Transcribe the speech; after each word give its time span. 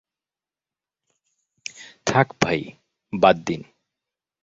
থাক 2.07 2.27
ভাই, 2.41 2.59
বাদ 3.13 3.37
দিন। 3.45 3.61